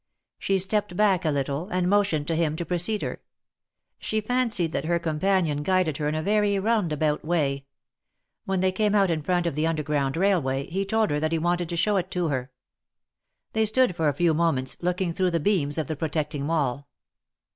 She 0.39 0.57
stepped 0.57 0.97
back 0.97 1.25
a 1.25 1.29
little, 1.29 1.69
and 1.69 1.87
motioned 1.87 2.25
to 2.29 2.35
him 2.35 2.55
to 2.55 2.65
precede 2.65 3.03
her. 3.03 3.21
She 3.99 4.19
fancied 4.19 4.71
that 4.71 4.85
her 4.85 4.99
companion^ 4.99 5.61
guided 5.61 5.97
her 5.97 6.07
in 6.07 6.15
a 6.15 6.23
very 6.23 6.57
roundabout 6.57 7.23
way. 7.23 7.67
When 8.45 8.61
they 8.61 8.71
came 8.71 8.95
out 8.95 9.11
in 9.11 9.21
front 9.21 9.45
of 9.45 9.53
the 9.53 9.67
underground 9.67 10.17
railway, 10.17 10.65
he 10.71 10.85
told 10.85 11.11
her 11.11 11.19
that 11.19 11.31
he 11.31 11.37
wanted 11.37 11.69
to 11.69 11.77
show 11.77 11.97
it 11.97 12.09
to 12.09 12.29
her. 12.29 12.49
They 13.53 13.63
stood 13.67 13.95
for 13.95 14.09
a 14.09 14.13
few 14.15 14.33
moments, 14.33 14.75
looking 14.81 15.13
through 15.13 15.29
the 15.29 15.39
beams 15.39 15.77
of 15.77 15.85
the 15.85 15.95
protecting 15.95 16.47
wall. 16.47 16.87